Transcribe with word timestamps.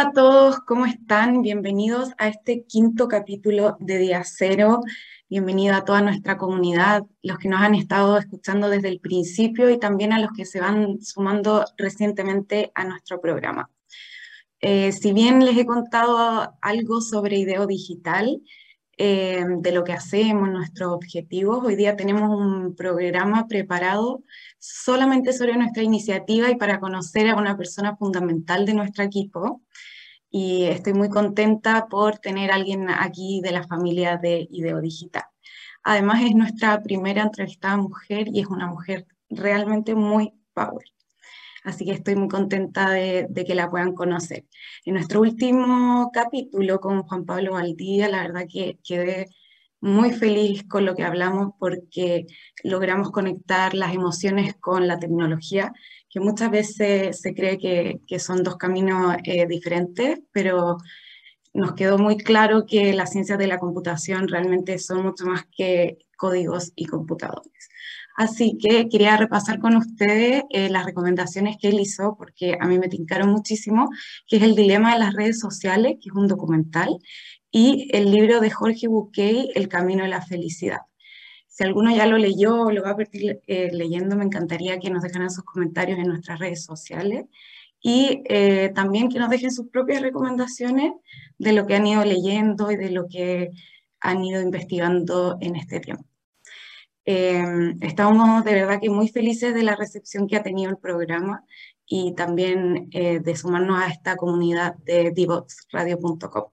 Hola 0.00 0.08
a 0.08 0.12
todos, 0.14 0.60
¿cómo 0.60 0.86
están? 0.86 1.42
Bienvenidos 1.42 2.12
a 2.16 2.28
este 2.28 2.64
quinto 2.64 3.06
capítulo 3.06 3.76
de 3.80 3.98
Día 3.98 4.22
Cero. 4.24 4.80
Bienvenido 5.28 5.74
a 5.74 5.84
toda 5.84 6.00
nuestra 6.00 6.38
comunidad, 6.38 7.02
los 7.22 7.36
que 7.36 7.50
nos 7.50 7.60
han 7.60 7.74
estado 7.74 8.16
escuchando 8.16 8.70
desde 8.70 8.88
el 8.88 8.98
principio 8.98 9.68
y 9.68 9.78
también 9.78 10.14
a 10.14 10.18
los 10.18 10.30
que 10.34 10.46
se 10.46 10.58
van 10.58 11.02
sumando 11.02 11.66
recientemente 11.76 12.72
a 12.74 12.84
nuestro 12.84 13.20
programa. 13.20 13.68
Eh, 14.60 14.92
si 14.92 15.12
bien 15.12 15.44
les 15.44 15.58
he 15.58 15.66
contado 15.66 16.54
algo 16.62 17.02
sobre 17.02 17.36
IDEO 17.36 17.66
Digital, 17.66 18.40
eh, 19.02 19.46
de 19.48 19.72
lo 19.72 19.82
que 19.82 19.94
hacemos, 19.94 20.50
nuestros 20.50 20.92
objetivos, 20.92 21.64
hoy 21.64 21.74
día 21.74 21.96
tenemos 21.96 22.28
un 22.28 22.76
programa 22.76 23.46
preparado 23.48 24.24
solamente 24.58 25.32
sobre 25.32 25.56
nuestra 25.56 25.82
iniciativa 25.82 26.50
y 26.50 26.56
para 26.56 26.80
conocer 26.80 27.30
a 27.30 27.36
una 27.36 27.56
persona 27.56 27.96
fundamental 27.96 28.66
de 28.66 28.74
nuestro 28.74 29.02
equipo. 29.02 29.62
Y 30.30 30.64
estoy 30.64 30.92
muy 30.92 31.08
contenta 31.08 31.86
por 31.88 32.18
tener 32.18 32.50
a 32.50 32.56
alguien 32.56 32.90
aquí 32.90 33.40
de 33.42 33.52
la 33.52 33.66
familia 33.66 34.18
de 34.18 34.46
IDEO 34.50 34.82
Digital. 34.82 35.24
Además 35.82 36.22
es 36.22 36.34
nuestra 36.34 36.82
primera 36.82 37.22
entrevistada 37.22 37.78
mujer 37.78 38.28
y 38.28 38.40
es 38.40 38.48
una 38.48 38.66
mujer 38.66 39.06
realmente 39.30 39.94
muy 39.94 40.34
power. 40.52 40.84
Así 41.64 41.84
que 41.84 41.92
estoy 41.92 42.16
muy 42.16 42.28
contenta 42.28 42.90
de, 42.90 43.28
que 43.46 43.54
la 43.54 43.70
puedan 43.70 43.94
conocer. 43.94 44.46
En 44.84 44.94
nuestro 44.94 45.20
último 45.20 46.10
capítulo 46.12 46.80
con 46.80 47.02
Juan 47.02 47.24
Pablo 47.24 47.52
Valdía, 47.52 48.08
la 48.08 48.22
verdad 48.22 48.46
que 48.50 48.78
quedé 48.84 49.26
muy 49.80 50.12
feliz 50.12 50.64
con 50.64 50.84
lo 50.84 50.94
que 50.94 51.04
hablamos 51.04 51.52
porque 51.58 52.26
logramos 52.64 53.10
conectar 53.10 53.74
las 53.74 53.94
emociones 53.94 54.54
con 54.56 54.86
la 54.86 54.98
tecnología, 54.98 55.72
que 56.08 56.20
muchas 56.20 56.50
veces 56.50 57.20
se 57.20 57.34
cree 57.34 57.58
que, 57.58 58.18
son 58.18 58.42
dos 58.42 58.56
caminos 58.56 59.16
eh, 59.24 59.46
diferentes, 59.46 60.20
pero 60.32 60.78
nos 61.52 61.74
quedó 61.74 61.98
muy 61.98 62.16
claro 62.16 62.64
que 62.66 62.92
las 62.92 63.12
ciencias 63.12 63.38
de 63.38 63.46
la 63.46 63.58
computación 63.58 64.28
realmente 64.28 64.78
son 64.78 65.02
mucho 65.02 65.24
más 65.26 65.44
que 65.50 65.98
códigos 66.20 66.72
y 66.76 66.84
computadores. 66.84 67.70
Así 68.16 68.58
que 68.60 68.88
quería 68.90 69.16
repasar 69.16 69.58
con 69.60 69.76
ustedes 69.76 70.42
eh, 70.50 70.68
las 70.68 70.84
recomendaciones 70.84 71.56
que 71.58 71.68
él 71.68 71.80
hizo, 71.80 72.16
porque 72.18 72.58
a 72.60 72.66
mí 72.66 72.78
me 72.78 72.88
tincaron 72.88 73.30
muchísimo, 73.30 73.88
que 74.28 74.36
es 74.36 74.42
el 74.42 74.54
dilema 74.54 74.92
de 74.92 74.98
las 74.98 75.14
redes 75.14 75.40
sociales, 75.40 75.94
que 76.00 76.10
es 76.10 76.14
un 76.14 76.28
documental, 76.28 76.98
y 77.50 77.88
el 77.96 78.10
libro 78.10 78.40
de 78.40 78.50
Jorge 78.50 78.88
Buquet, 78.88 79.48
El 79.54 79.68
Camino 79.68 80.02
de 80.02 80.10
la 80.10 80.20
Felicidad. 80.20 80.80
Si 81.48 81.64
alguno 81.64 81.90
ya 81.96 82.06
lo 82.06 82.18
leyó 82.18 82.62
o 82.64 82.70
lo 82.70 82.82
va 82.82 82.90
a 82.90 82.96
partir 82.96 83.40
eh, 83.46 83.70
leyendo, 83.72 84.16
me 84.16 84.24
encantaría 84.24 84.78
que 84.78 84.90
nos 84.90 85.02
dejaran 85.02 85.30
sus 85.30 85.44
comentarios 85.44 85.98
en 85.98 86.08
nuestras 86.08 86.38
redes 86.38 86.62
sociales 86.62 87.24
y 87.82 88.22
eh, 88.28 88.70
también 88.74 89.08
que 89.08 89.18
nos 89.18 89.30
dejen 89.30 89.50
sus 89.50 89.68
propias 89.68 90.02
recomendaciones 90.02 90.92
de 91.38 91.52
lo 91.52 91.66
que 91.66 91.76
han 91.76 91.86
ido 91.86 92.04
leyendo 92.04 92.70
y 92.70 92.76
de 92.76 92.90
lo 92.90 93.08
que 93.08 93.50
han 94.00 94.24
ido 94.24 94.42
investigando 94.42 95.38
en 95.40 95.56
este 95.56 95.80
tiempo. 95.80 96.09
Eh, 97.12 97.74
estamos 97.80 98.44
de 98.44 98.54
verdad 98.54 98.78
que 98.80 98.88
muy 98.88 99.08
felices 99.08 99.52
de 99.52 99.64
la 99.64 99.74
recepción 99.74 100.28
que 100.28 100.36
ha 100.36 100.44
tenido 100.44 100.70
el 100.70 100.78
programa 100.78 101.44
y 101.84 102.14
también 102.14 102.88
de 102.90 103.36
sumarnos 103.36 103.82
a 103.82 103.88
esta 103.88 104.14
comunidad 104.14 104.76
de 104.84 105.10
divoxradio.com. 105.10 106.44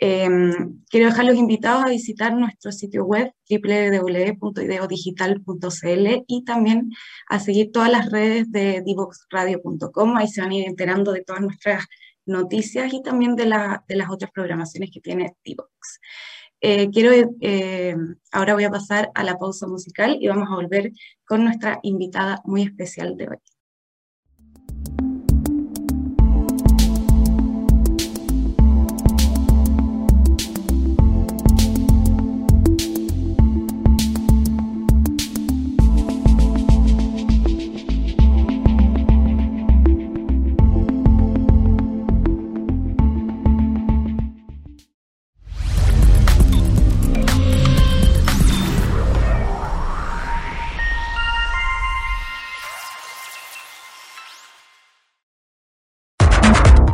Em, 0.00 0.82
quiero 0.90 1.06
dejar 1.06 1.26
los 1.26 1.36
invitados 1.36 1.84
a 1.84 1.90
visitar 1.90 2.34
nuestro 2.34 2.72
sitio 2.72 3.04
web 3.04 3.32
www.ideodigital.cl 3.48 6.24
y 6.26 6.44
también 6.44 6.90
a 7.28 7.38
seguir 7.38 7.70
todas 7.70 7.90
las 7.90 8.10
redes 8.10 8.50
de 8.50 8.82
divoxradio.com. 8.84 10.16
Ahí 10.16 10.26
se 10.26 10.40
van 10.40 10.50
a 10.50 10.56
ir 10.56 10.66
enterando 10.66 11.12
de 11.12 11.22
todas 11.22 11.42
nuestras 11.42 11.86
noticias 12.26 12.92
y 12.92 13.02
también 13.02 13.34
de, 13.34 13.46
las 13.46 14.10
otras 14.10 14.30
programaciones 14.32 14.90
que 14.92 15.00
tiene 15.00 15.34
Divox. 15.44 16.00
Eh, 16.60 16.90
quiero, 16.90 17.12
eh, 17.40 17.94
ahora 18.32 18.54
voy 18.54 18.64
a 18.64 18.70
pasar 18.70 19.10
a 19.14 19.22
la 19.24 19.38
pausa 19.38 19.66
musical 19.66 20.18
y 20.20 20.28
vamos 20.28 20.48
a 20.50 20.56
volver 20.56 20.92
con 21.24 21.44
nuestra 21.44 21.78
invitada 21.82 22.40
muy 22.44 22.62
especial 22.62 23.16
de 23.16 23.28
hoy. 23.28 23.36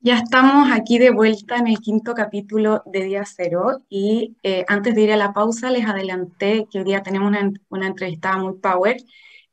Ya 0.00 0.18
estamos 0.18 0.70
aquí 0.72 0.98
de 0.98 1.10
vuelta 1.10 1.56
en 1.56 1.66
el 1.66 1.78
quinto 1.80 2.14
capítulo 2.14 2.82
de 2.86 3.02
Día 3.04 3.24
Cero 3.24 3.82
y 3.88 4.36
eh, 4.44 4.64
antes 4.68 4.94
de 4.94 5.02
ir 5.02 5.12
a 5.12 5.16
la 5.16 5.32
pausa 5.32 5.70
les 5.70 5.86
adelanté 5.86 6.66
que 6.70 6.78
hoy 6.78 6.84
día 6.84 7.02
tenemos 7.02 7.28
una, 7.28 7.50
una 7.68 7.88
entrevistada 7.88 8.36
muy 8.38 8.54
power. 8.58 8.96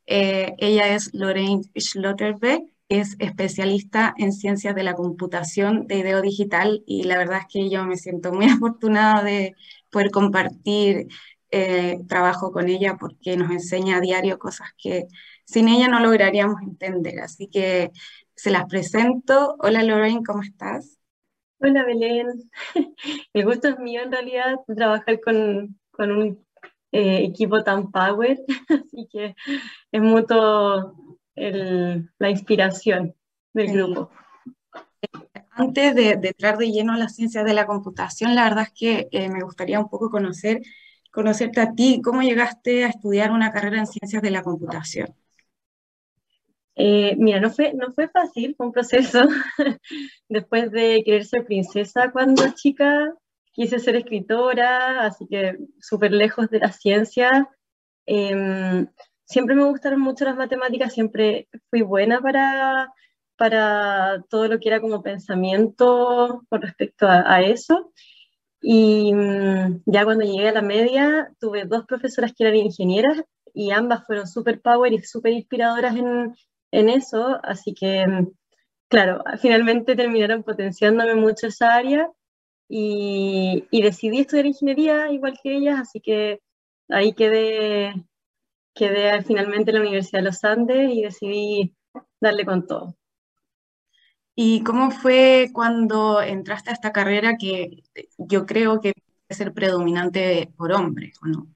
Eh, 0.06 0.54
ella 0.58 0.94
es 0.94 1.12
Lorraine 1.14 1.62
Schlotterbeck, 1.76 2.62
es 2.88 3.16
especialista 3.18 4.14
en 4.18 4.32
ciencias 4.32 4.74
de 4.76 4.84
la 4.84 4.94
computación 4.94 5.86
de 5.88 5.98
ideo 5.98 6.22
digital 6.22 6.82
y 6.86 7.02
la 7.04 7.18
verdad 7.18 7.40
es 7.40 7.46
que 7.52 7.68
yo 7.68 7.84
me 7.84 7.96
siento 7.96 8.32
muy 8.32 8.46
afortunada 8.50 9.24
de 9.24 9.54
poder 9.90 10.10
compartir 10.12 11.08
eh, 11.50 11.98
trabajo 12.08 12.52
con 12.52 12.68
ella 12.68 12.96
porque 12.98 13.36
nos 13.36 13.50
enseña 13.50 13.96
a 13.96 14.00
diario 14.00 14.38
cosas 14.38 14.68
que 14.78 15.06
sin 15.44 15.68
ella 15.68 15.88
no 15.88 16.00
lograríamos 16.00 16.60
entender. 16.62 17.20
Así 17.20 17.48
que 17.48 17.90
se 18.36 18.50
las 18.50 18.66
presento. 18.66 19.56
Hola 19.58 19.82
Lorraine, 19.82 20.22
¿cómo 20.22 20.42
estás? 20.42 20.98
Hola 21.58 21.84
Belén. 21.84 22.50
El 23.32 23.44
gusto 23.44 23.68
es 23.68 23.78
mío 23.78 24.02
en 24.02 24.12
realidad 24.12 24.56
trabajar 24.66 25.20
con, 25.20 25.78
un 25.98 26.46
eh, 26.92 27.24
equipo 27.24 27.64
tan 27.64 27.90
power, 27.90 28.38
así 28.68 29.08
que 29.10 29.34
es 29.90 30.02
mutuo 30.02 30.94
la 31.34 32.30
inspiración 32.30 33.14
del 33.52 33.72
grupo. 33.72 34.10
Antes 35.50 35.94
de, 35.94 36.10
entrar 36.12 36.58
de 36.58 36.70
lleno 36.70 36.92
a 36.92 36.98
las 36.98 37.14
ciencias 37.14 37.44
de 37.44 37.54
la 37.54 37.66
computación, 37.66 38.34
la 38.34 38.44
verdad 38.44 38.64
es 38.64 38.72
que 38.72 39.08
eh, 39.10 39.28
me 39.28 39.42
gustaría 39.42 39.80
un 39.80 39.88
poco 39.88 40.10
conocer, 40.10 40.60
conocerte 41.10 41.60
a 41.60 41.72
ti. 41.72 42.00
¿Cómo 42.02 42.22
llegaste 42.22 42.84
a 42.84 42.88
estudiar 42.88 43.30
una 43.30 43.52
carrera 43.52 43.78
en 43.78 43.86
ciencias 43.86 44.22
de 44.22 44.30
la 44.30 44.42
computación? 44.42 45.14
Eh, 46.76 47.16
mira, 47.18 47.40
no 47.40 47.50
fue, 47.50 47.72
no 47.72 47.92
fue 47.94 48.08
fácil, 48.08 48.54
fue 48.56 48.66
un 48.66 48.72
proceso. 48.72 49.22
Después 50.28 50.70
de 50.70 51.02
querer 51.04 51.24
ser 51.24 51.44
princesa 51.46 52.10
cuando 52.12 52.42
chica, 52.54 53.14
quise 53.52 53.78
ser 53.78 53.96
escritora, 53.96 55.06
así 55.06 55.26
que 55.26 55.56
súper 55.80 56.12
lejos 56.12 56.50
de 56.50 56.60
la 56.60 56.72
ciencia. 56.72 57.48
Em, 58.06 58.86
siempre 59.24 59.54
me 59.54 59.64
gustaron 59.64 60.00
mucho 60.00 60.24
las 60.26 60.36
matemáticas, 60.36 60.92
siempre 60.92 61.48
fui 61.70 61.82
buena 61.82 62.20
para, 62.20 62.92
para 63.36 64.22
todo 64.28 64.48
lo 64.48 64.60
que 64.60 64.68
era 64.68 64.80
como 64.80 65.02
pensamiento 65.02 66.44
con 66.50 66.62
respecto 66.62 67.06
a, 67.08 67.40
eso. 67.42 67.92
Y 68.60 69.14
mm, 69.14 69.82
ya 69.86 70.04
cuando 70.04 70.24
llegué 70.24 70.48
a 70.48 70.52
la 70.52 70.62
media, 70.62 71.30
tuve 71.40 71.64
dos 71.64 71.86
profesoras 71.86 72.32
que 72.34 72.44
eran 72.44 72.56
ingenieras 72.56 73.22
y 73.54 73.70
ambas 73.70 74.06
fueron 74.06 74.26
súper 74.26 74.60
power 74.60 74.92
y 74.92 75.02
súper 75.02 75.32
inspiradoras 75.32 75.96
en, 75.96 76.34
en 76.70 76.88
eso, 76.88 77.38
así 77.42 77.74
que, 77.74 78.04
claro, 78.88 79.22
finalmente 79.40 79.96
terminaron 79.96 80.42
potenciándome 80.42 81.14
mucho 81.14 81.46
esa 81.46 81.74
área 81.74 82.10
y, 82.68 83.66
decidí 83.70 84.20
estudiar 84.20 84.46
ingeniería 84.46 85.10
igual 85.12 85.38
que 85.42 85.56
ellas, 85.56 85.80
así 85.80 86.00
que 86.00 86.40
ahí 86.88 87.12
quedé, 87.14 87.94
quedé 88.74 89.22
finalmente 89.22 89.70
en 89.70 89.76
la 89.76 89.82
Universidad 89.82 90.20
de 90.20 90.24
los 90.24 90.44
Andes 90.44 90.90
y 90.92 91.02
decidí 91.02 91.74
darle 92.20 92.44
con 92.44 92.66
todo. 92.66 92.96
¿Y 94.34 94.62
cómo 94.64 94.90
fue 94.90 95.48
cuando 95.52 96.20
entraste 96.20 96.70
a 96.70 96.74
esta 96.74 96.92
carrera 96.92 97.36
que 97.38 97.82
yo 98.18 98.44
creo 98.44 98.80
que 98.80 98.92
debe 99.28 99.34
ser 99.34 99.54
predominante 99.54 100.52
por 100.58 100.72
hombres, 100.72 101.18
¿o 101.22 101.26
no? 101.26 101.46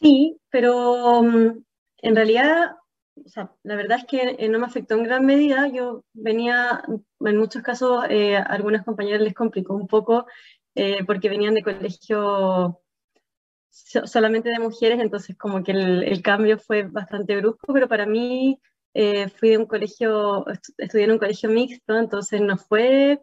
Sí, 0.00 0.38
pero 0.48 1.22
mm, 1.22 1.62
en 1.98 2.16
realidad, 2.16 2.76
la 3.62 3.76
verdad 3.76 3.98
es 3.98 4.06
que 4.06 4.36
eh, 4.38 4.48
no 4.48 4.58
me 4.58 4.66
afectó 4.66 4.94
en 4.94 5.04
gran 5.04 5.24
medida. 5.26 5.68
Yo 5.68 6.04
venía, 6.12 6.82
en 7.20 7.36
muchos 7.36 7.62
casos, 7.62 8.04
eh, 8.08 8.36
a 8.36 8.42
algunas 8.42 8.84
compañeras 8.84 9.22
les 9.22 9.34
complicó 9.34 9.74
un 9.74 9.86
poco 9.86 10.26
eh, 10.74 11.04
porque 11.04 11.28
venían 11.28 11.54
de 11.54 11.62
colegio 11.62 12.80
solamente 13.70 14.50
de 14.50 14.58
mujeres, 14.58 15.00
entonces 15.00 15.36
como 15.36 15.62
que 15.62 15.72
el, 15.72 16.22
cambio 16.22 16.58
fue 16.58 16.82
bastante 16.84 17.36
brusco, 17.36 17.72
pero 17.72 17.88
para 17.88 18.04
mí 18.04 18.58
fui 18.92 19.50
de 19.50 19.58
un 19.58 19.66
colegio, 19.66 20.44
estudié 20.76 21.04
en 21.04 21.12
un 21.12 21.18
colegio 21.18 21.48
mixto, 21.48 21.96
entonces 21.96 22.40
no 22.40 22.56
fue, 22.56 23.22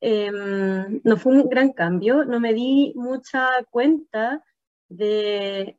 em, 0.00 1.00
no 1.04 1.16
fue 1.18 1.32
un 1.32 1.48
gran 1.50 1.72
cambio, 1.72 2.24
no 2.24 2.40
me 2.40 2.54
di 2.54 2.92
mucha 2.96 3.48
cuenta 3.70 4.42
de 4.88 5.78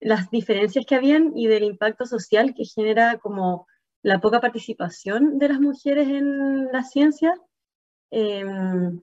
las 0.00 0.30
diferencias 0.30 0.86
que 0.86 0.94
habían 0.94 1.36
y 1.36 1.46
del 1.46 1.64
impacto 1.64 2.06
social 2.06 2.54
que 2.54 2.64
genera 2.64 3.18
como 3.18 3.66
la 4.02 4.20
poca 4.20 4.40
participación 4.40 5.38
de 5.38 5.48
las 5.48 5.60
mujeres 5.60 6.08
en 6.08 6.66
la 6.72 6.82
ciencia. 6.82 7.34
Em, 8.10 9.02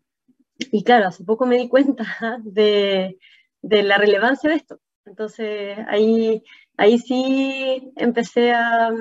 y 0.71 0.83
claro, 0.83 1.07
hace 1.07 1.23
poco 1.23 1.45
me 1.45 1.57
di 1.57 1.69
cuenta 1.69 2.05
de, 2.43 3.17
de 3.61 3.83
la 3.83 3.97
relevancia 3.97 4.49
de 4.49 4.57
esto. 4.57 4.79
Entonces 5.05 5.77
ahí, 5.87 6.43
ahí 6.77 6.99
sí 6.99 7.93
empecé 7.95 8.51
a, 8.53 8.91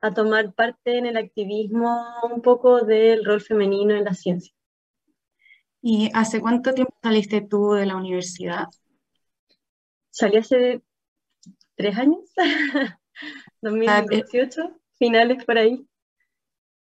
a 0.00 0.14
tomar 0.14 0.54
parte 0.54 0.98
en 0.98 1.06
el 1.06 1.16
activismo 1.16 2.04
un 2.30 2.42
poco 2.42 2.84
del 2.84 3.24
rol 3.24 3.40
femenino 3.40 3.94
en 3.94 4.04
la 4.04 4.14
ciencia. 4.14 4.52
¿Y 5.82 6.10
hace 6.14 6.40
cuánto 6.40 6.74
tiempo 6.74 6.94
saliste 7.02 7.40
tú 7.42 7.72
de 7.72 7.86
la 7.86 7.96
universidad? 7.96 8.66
Salí 10.10 10.38
hace 10.38 10.82
tres 11.76 11.96
años, 11.98 12.20
2018, 13.60 14.62
ah, 14.64 14.76
finales 14.98 15.44
por 15.44 15.58
ahí. 15.58 15.86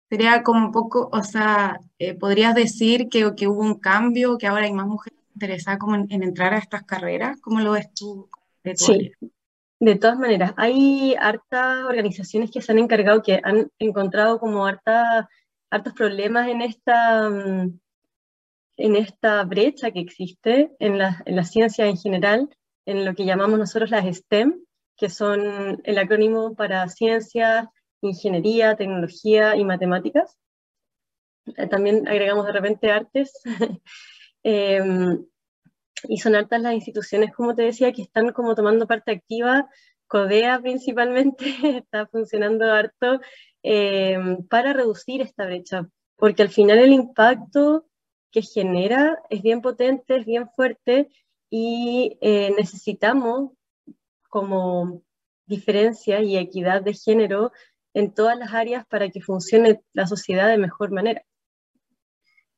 Sería 0.09 0.43
como 0.43 0.67
un 0.67 0.73
poco, 0.73 1.09
o 1.13 1.23
sea, 1.23 1.81
eh, 1.99 2.15
¿podrías 2.15 2.55
decir 2.55 3.09
que, 3.09 3.35
que, 3.35 3.49
hubo 3.49 3.61
un 3.61 3.81
cambio, 3.81 4.39
que 4.39 4.47
ahora 4.47 4.67
hay 4.67 4.73
más 4.73 4.87
mujeres 4.87 5.19
interesadas 5.35 5.81
como 5.81 5.97
en, 5.97 6.23
entrar 6.23 6.55
a 6.55 6.59
estas 6.59 6.85
carreras? 6.85 7.41
¿Cómo 7.41 7.61
lo 7.61 7.73
ves 7.73 7.93
tú? 7.93 8.31
sí, 8.75 9.13
de 9.79 9.97
todas 9.97 10.19
maneras, 10.19 10.55
hay 10.57 11.15
hartas 11.19 11.85
organizaciones 11.85 12.51
que 12.51 12.63
se 12.63 12.73
han 12.73 12.79
encargado, 12.79 13.23
que 13.23 13.41
han 13.43 13.71
encontrado 13.79 14.39
como 14.39 14.65
harta, 14.65 15.29
hartos 15.71 15.93
problemas 15.93 16.49
en 16.49 16.63
esta, 16.63 17.29
mm, 17.29 17.79
en 18.79 18.97
esta 18.97 19.45
brecha 19.45 19.91
que 19.91 20.01
existe 20.01 20.75
en 20.79 20.99
la, 20.99 21.23
en 21.27 21.37
la 21.37 21.45
ciencia 21.45 21.87
en 21.87 21.99
general, 21.99 22.49
en 22.87 23.05
lo 23.05 23.15
que 23.15 23.27
llamamos 23.27 23.59
nosotros 23.59 23.91
las 23.91 24.07
STEM, 24.07 24.66
que 24.97 25.09
son 25.11 25.81
el 25.85 25.99
acrónimo 25.99 26.55
para 26.55 26.89
ciencia, 26.89 27.71
ingeniería, 28.01 28.77
tecnología 28.77 29.57
y 29.57 29.65
matemáticas. 29.65 30.39
Eh, 31.57 31.67
también 31.69 32.09
agregamos 32.09 32.47
de 32.47 32.53
repente 32.53 32.91
artes. 32.91 33.33
Em, 34.49 35.27
y 36.05 36.19
son 36.19 36.37
altas 36.37 36.61
las 36.61 36.75
instituciones, 36.75 37.33
como 37.35 37.57
te 37.57 37.63
decía, 37.63 37.93
que 37.93 38.03
están 38.03 38.33
como 38.33 38.55
tomando 38.55 38.87
parte 38.87 39.11
activa. 39.11 39.69
CODEA 40.07 40.61
principalmente 40.61 41.45
está 41.83 42.07
funcionando 42.07 42.71
harto 42.73 43.21
eh, 43.65 44.17
para 44.49 44.73
reducir 44.73 45.21
esta 45.21 45.47
brecha, 45.47 45.89
porque 46.17 46.43
al 46.43 46.51
final 46.51 46.79
el 46.79 46.93
impacto 46.93 47.87
que 48.31 48.43
genera 48.43 49.21
es 49.31 49.43
bien 49.43 49.61
potente, 49.63 50.19
es 50.19 50.27
bien 50.27 50.49
fuerte 50.51 51.09
y 51.51 52.17
eh, 52.21 52.55
necesitamos 52.57 53.53
como 54.37 55.01
diferencia 55.47 56.21
y 56.21 56.37
equidad 56.37 56.83
de 56.83 56.93
género 56.93 57.53
en 57.95 58.13
todas 58.13 58.37
las 58.39 58.53
áreas 58.53 58.85
para 58.87 59.09
que 59.09 59.23
funcione 59.23 59.81
la 59.95 60.07
sociedad 60.07 60.47
de 60.49 60.59
mejor 60.59 60.91
manera. 60.91 61.23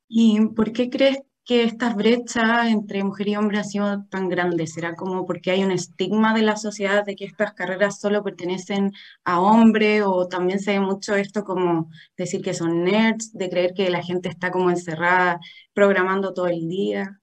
¿Y 0.09 0.45
por 0.47 0.73
qué 0.73 0.89
crees 0.89 1.19
que 1.45 1.63
estas 1.63 1.95
brechas 1.95 2.67
entre 2.67 3.01
mujer 3.05 3.29
y 3.29 3.37
hombre 3.37 3.59
han 3.59 3.63
sido 3.63 4.03
tan 4.09 4.27
grandes? 4.27 4.73
¿Será 4.73 4.93
como 4.97 5.25
porque 5.25 5.51
hay 5.51 5.63
un 5.63 5.71
estigma 5.71 6.33
de 6.33 6.41
la 6.41 6.57
sociedad 6.57 7.05
de 7.05 7.15
que 7.15 7.23
estas 7.23 7.53
carreras 7.53 8.01
solo 8.01 8.25
pertenecen 8.25 8.91
a 9.23 9.39
hombre 9.39 10.03
o 10.03 10.27
también 10.27 10.59
se 10.59 10.73
ve 10.73 10.81
mucho 10.81 11.15
esto 11.15 11.45
como 11.45 11.89
decir 12.17 12.41
que 12.41 12.53
son 12.53 12.83
nerds, 12.83 13.31
de 13.31 13.49
creer 13.49 13.73
que 13.73 13.89
la 13.89 14.03
gente 14.03 14.27
está 14.27 14.51
como 14.51 14.69
encerrada 14.69 15.39
programando 15.73 16.33
todo 16.33 16.47
el 16.47 16.67
día? 16.67 17.18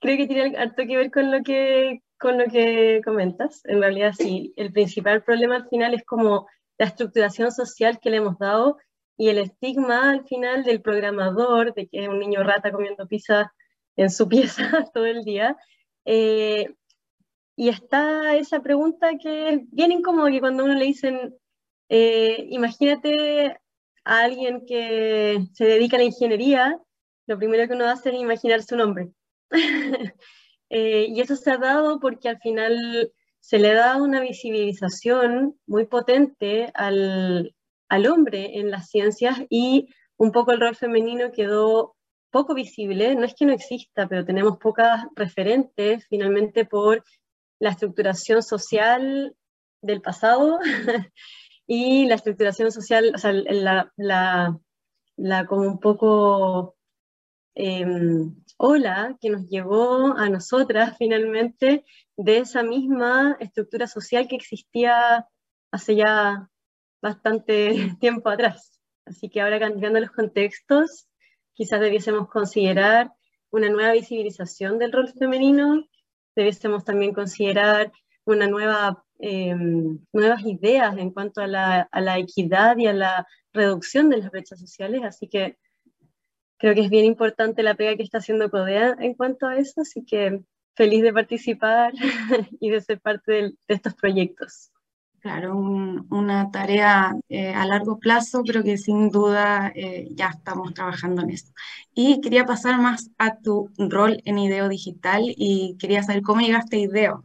Creo 0.00 0.16
que 0.16 0.26
tiene 0.26 0.56
harto 0.56 0.86
que 0.86 0.96
ver 0.96 1.10
con 1.10 1.30
lo 1.30 1.42
que, 1.42 2.02
con 2.18 2.38
lo 2.38 2.44
que 2.46 3.00
comentas. 3.04 3.62
En 3.64 3.80
realidad 3.80 4.12
sí, 4.16 4.52
el 4.56 4.72
principal 4.72 5.22
problema 5.22 5.56
al 5.56 5.68
final 5.68 5.94
es 5.94 6.04
como 6.04 6.48
la 6.78 6.86
estructuración 6.86 7.52
social 7.52 8.00
que 8.00 8.10
le 8.10 8.18
hemos 8.18 8.38
dado 8.38 8.78
y 9.16 9.28
el 9.28 9.38
estigma 9.38 10.10
al 10.10 10.24
final 10.26 10.64
del 10.64 10.80
programador, 10.80 11.74
de 11.74 11.88
que 11.88 12.04
es 12.04 12.08
un 12.08 12.18
niño 12.18 12.42
rata 12.42 12.72
comiendo 12.72 13.06
pizza 13.06 13.52
en 13.96 14.10
su 14.10 14.28
pieza 14.30 14.86
todo 14.94 15.04
el 15.04 15.24
día. 15.24 15.56
Eh, 16.06 16.74
y 17.56 17.68
está 17.68 18.34
esa 18.36 18.62
pregunta 18.62 19.18
que 19.20 19.50
es 19.50 19.60
bien 19.70 19.92
incómoda, 19.92 20.30
que 20.30 20.40
cuando 20.40 20.64
uno 20.64 20.74
le 20.74 20.86
dicen, 20.86 21.36
eh, 21.90 22.46
imagínate 22.48 23.58
a 24.04 24.20
alguien 24.20 24.64
que 24.66 25.46
se 25.52 25.66
dedica 25.66 25.96
a 25.96 26.00
la 26.00 26.06
ingeniería, 26.06 26.80
lo 27.26 27.36
primero 27.36 27.68
que 27.68 27.74
uno 27.74 27.86
hace 27.86 28.08
es 28.08 28.14
imaginar 28.14 28.62
su 28.62 28.76
nombre. 28.76 29.10
Eh, 30.72 31.06
y 31.08 31.20
eso 31.20 31.34
se 31.34 31.50
ha 31.50 31.58
dado 31.58 31.98
porque 31.98 32.28
al 32.28 32.38
final 32.38 33.12
se 33.40 33.58
le 33.58 33.74
da 33.74 33.96
una 33.96 34.20
visibilización 34.20 35.58
muy 35.66 35.86
potente 35.86 36.70
al, 36.74 37.56
al 37.88 38.06
hombre 38.06 38.56
en 38.60 38.70
las 38.70 38.88
ciencias 38.88 39.36
y 39.50 39.88
un 40.16 40.30
poco 40.30 40.52
el 40.52 40.60
rol 40.60 40.76
femenino 40.76 41.32
quedó 41.32 41.96
poco 42.30 42.54
visible, 42.54 43.16
no 43.16 43.24
es 43.24 43.34
que 43.34 43.46
no 43.46 43.52
exista, 43.52 44.06
pero 44.08 44.24
tenemos 44.24 44.58
pocas 44.58 45.06
referentes 45.16 46.06
finalmente 46.08 46.64
por 46.64 47.02
la 47.58 47.70
estructuración 47.70 48.42
social 48.42 49.36
del 49.82 50.00
pasado 50.00 50.58
y 51.66 52.06
la 52.06 52.14
estructuración 52.14 52.70
social, 52.72 53.12
o 53.14 53.18
sea, 53.18 53.32
la, 53.32 53.92
la, 55.16 55.46
como 55.46 55.62
un 55.62 55.80
poco 55.80 56.76
em, 57.54 58.34
ola 58.56 59.16
que 59.20 59.30
nos 59.30 59.48
llevó 59.48 60.16
a 60.16 60.28
nosotras 60.28 60.96
finalmente 60.98 61.84
de 62.16 62.38
esa 62.38 62.62
misma 62.62 63.36
estructura 63.40 63.86
social 63.86 64.28
que 64.28 64.36
existía 64.36 65.26
hace 65.70 65.96
ya 65.96 66.48
bastante 67.02 67.70
tiempo 68.00 68.28
atrás. 68.28 68.80
Así 69.06 69.28
que 69.28 69.40
ahora 69.40 69.58
cambiando 69.58 70.00
los 70.00 70.10
contextos, 70.10 71.08
quizás 71.54 71.80
debiésemos 71.80 72.28
considerar 72.28 73.12
una 73.50 73.68
nueva 73.68 73.92
visibilización 73.92 74.78
del 74.78 74.92
rol 74.92 75.08
femenino, 75.08 75.84
debiésemos 76.36 76.84
también 76.84 77.12
considerar 77.12 77.90
una 78.24 78.46
nueva, 78.46 79.04
em, 79.18 79.98
nuevas 80.12 80.42
ideas 80.44 80.96
en 80.98 81.10
cuanto 81.10 81.40
a 81.40 81.46
la 81.46 82.18
equidad 82.18 82.76
y 82.76 82.86
a 82.86 82.92
la 82.92 83.26
reducción 83.52 84.08
de 84.08 84.18
las 84.18 84.30
brechas 84.30 84.60
sociales, 84.60 85.02
así 85.02 85.28
que 85.28 85.58
creo 86.60 86.74
que 86.74 86.82
es 86.82 86.90
bien 86.90 87.06
importante 87.06 87.62
la 87.62 87.74
pega 87.74 87.96
que 87.96 88.02
está 88.02 88.18
haciendo 88.18 88.50
CODEA 88.50 88.96
en 89.00 89.14
cuanto 89.14 89.46
a 89.46 89.56
eso, 89.56 89.80
así 89.80 90.04
que 90.04 90.42
feliz 90.74 91.02
de 91.02 91.12
participar 91.12 91.92
y 92.60 92.70
de 92.70 92.80
ser 92.82 93.00
parte 93.00 93.32
de 93.32 93.54
estos 93.68 93.94
proyectos. 93.94 94.70
Claro, 95.20 95.56
una 95.58 96.50
tarea 96.50 97.14
eh, 97.28 97.52
a 97.52 97.66
largo 97.66 97.98
plazo, 97.98 98.42
pero 98.46 98.62
que 98.62 98.78
sin 98.78 99.10
duda 99.10 99.70
eh, 99.74 100.08
ya 100.12 100.28
estamos 100.28 100.72
trabajando 100.72 101.22
en 101.22 101.30
eso. 101.30 101.52
Y 101.94 102.20
quería 102.22 102.46
pasar 102.46 102.80
más 102.80 103.10
a 103.18 103.38
tu 103.38 103.70
rol 103.76 104.22
en 104.24 104.38
IDEO 104.38 104.68
Digital 104.68 105.22
y 105.26 105.76
quería 105.78 106.02
saber 106.02 106.22
cómo 106.22 106.40
llegaste 106.40 106.76
a 106.76 106.80
IDEO. 106.80 107.24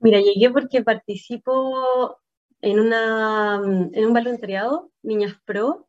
Mira, 0.00 0.20
llegué 0.20 0.50
porque 0.50 0.82
participo 0.82 2.18
en, 2.60 2.80
una, 2.80 3.62
en 3.64 4.04
un 4.04 4.12
voluntariado, 4.12 4.90
Niñas 5.02 5.36
Pro, 5.46 5.88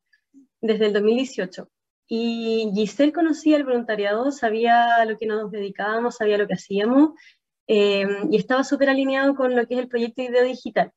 desde 0.61 0.85
el 0.85 0.93
2018. 0.93 1.67
Y 2.07 2.71
Giselle 2.73 3.13
conocía 3.13 3.57
el 3.57 3.63
voluntariado, 3.63 4.31
sabía 4.31 4.95
a 4.95 5.05
lo 5.05 5.17
que 5.17 5.25
nos 5.25 5.51
dedicábamos, 5.51 6.17
sabía 6.17 6.37
lo 6.37 6.47
que 6.47 6.55
hacíamos 6.55 7.11
Em, 7.67 8.31
y 8.31 8.37
estaba 8.37 8.63
súper 8.63 8.89
alineado 8.89 9.35
con 9.35 9.55
lo 9.55 9.65
que 9.65 9.75
es 9.75 9.79
el 9.79 9.87
proyecto 9.87 10.21
de 10.21 10.27
Ideo 10.29 10.43
Digital. 10.43 10.91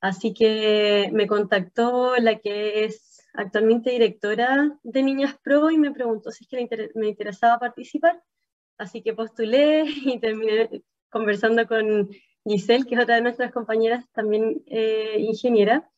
Así 0.00 0.32
que 0.32 1.10
me 1.12 1.26
contactó 1.26 2.16
la 2.16 2.38
que 2.38 2.84
es 2.84 3.26
actualmente 3.34 3.90
directora 3.90 4.78
de 4.82 5.02
Niñas 5.02 5.36
Pro 5.42 5.70
y 5.70 5.78
me 5.78 5.92
preguntó 5.92 6.30
si 6.30 6.44
es 6.44 6.48
que 6.68 6.90
me 6.94 7.08
interesaba 7.08 7.58
participar. 7.58 8.22
Así 8.78 9.02
que 9.02 9.12
postulé 9.14 9.84
y 10.04 10.20
terminé 10.20 10.82
conversando 11.10 11.66
con 11.66 12.08
Giselle, 12.44 12.84
que 12.86 12.94
es 12.94 13.00
otra 13.00 13.16
de 13.16 13.22
nuestras 13.22 13.52
compañeras, 13.52 14.04
también 14.12 14.62
eh, 14.66 15.16
ingeniera. 15.18 15.90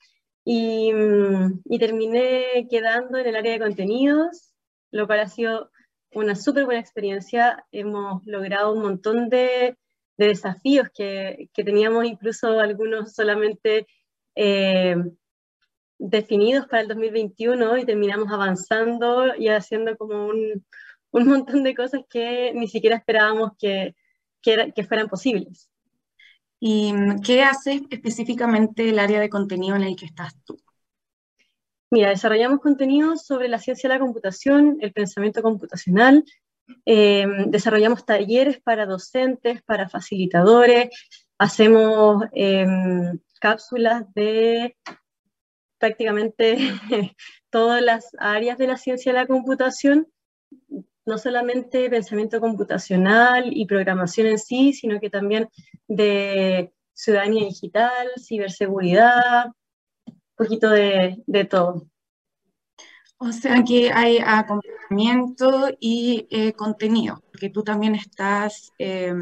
Y, 0.45 0.93
mm, 0.93 1.63
y, 1.65 1.79
terminé 1.79 2.67
quedando 2.71 3.19
en 3.19 3.27
el 3.27 3.37
área 3.37 3.53
de 3.53 3.61
contenidos, 3.61 4.53
lo 4.91 5.07
cual 5.07 5.21
ha 5.21 5.29
sido 5.29 5.71
una 6.13 6.35
súper 6.37 6.65
buena 6.65 6.81
experiencia. 6.81 7.65
Hemos 7.73 8.25
logrado 8.27 8.73
un 8.73 8.83
montón 8.83 9.29
de, 9.29 9.77
de 10.17 10.27
desafíos 10.27 10.89
que, 10.95 11.49
que, 11.55 11.65
teníamos 11.65 12.05
incluso 12.05 12.61
algunos 12.61 13.15
solamente 13.15 13.87
eh, 14.35 14.97
definidos 15.99 16.67
para 16.67 16.83
el 16.83 16.89
2021 16.89 17.79
y 17.79 17.85
terminamos 17.85 18.33
avanzando 18.33 19.37
y 19.37 19.49
haciendo 19.49 19.97
como 19.97 20.27
un, 20.27 20.65
un 21.13 21.27
montón 21.27 21.63
de 21.63 21.75
cosas 21.75 22.03
que 22.09 22.53
ni 22.55 22.69
siquiera 22.69 22.97
esperábamos 22.97 23.53
que, 23.59 23.95
que 24.43 24.85
fueran 24.85 25.09
posibles. 25.09 25.70
¿Y 26.61 26.93
qué 27.25 27.43
hace 27.43 27.83
específicamente 27.91 28.91
el 28.91 28.99
área 28.99 29.19
de 29.19 29.31
contenido 29.31 29.77
en 29.77 29.83
el 29.83 29.97
que 29.97 30.05
estás 30.05 30.35
tú? 30.45 30.61
Mira, 31.91 32.11
desarrollamos 32.11 32.61
contenidos 32.61 33.25
sobre 33.25 33.49
la 33.49 33.59
ciencia 33.59 33.89
de 33.89 33.97
la 33.97 34.01
computación, 34.01 34.77
el 34.81 34.93
pensamiento 34.93 35.43
computacional, 35.43 36.25
eh, 36.87 37.27
desarrollamos 37.47 38.05
talleres 38.05 38.61
para 38.61 38.87
docentes, 38.87 39.63
para 39.63 39.89
facilitadores, 39.89 40.91
hacemos 41.39 42.25
eh, 42.33 42.67
cápsulas 43.41 44.05
de 44.15 44.77
prácticamente 45.79 46.59
todas 47.51 47.83
las 47.83 48.11
áreas 48.19 48.59
de 48.59 48.67
la 48.67 48.77
ciencia 48.77 49.13
de 49.13 49.19
la 49.19 49.27
computación, 49.27 50.07
no 51.07 51.19
solamente 51.19 51.91
pensamiento 51.91 52.41
computacional 52.41 53.51
y 53.57 53.67
programación 53.67 54.27
en 54.29 54.39
sí, 54.39 54.73
sino 54.73 55.01
que 55.01 55.11
también 55.11 55.49
de 55.89 56.73
ciudadanía 56.93 57.47
digital, 57.47 58.09
ciberseguridad, 58.19 59.47
un 60.07 60.21
poquito 60.37 60.71
de, 60.71 61.23
de 61.27 61.45
todo. 61.45 61.87
O 63.19 63.33
sea 63.33 63.63
que 63.65 63.93
hay 63.93 64.19
acompañamiento 64.19 65.69
y 65.79 66.27
eh, 66.31 66.53
contenido, 66.55 67.23
porque 67.31 67.51
tú 67.51 67.63
también 67.63 67.95
estás 67.95 68.73
eh, 68.79 69.13